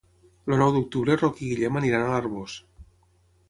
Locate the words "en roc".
1.17-1.39